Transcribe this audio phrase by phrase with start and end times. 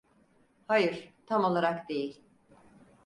[0.67, 2.21] Hayır, tam olarak değil.